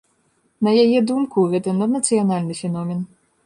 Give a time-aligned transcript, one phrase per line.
[0.67, 3.09] На яе думку, гэта наднацыянальны феномен.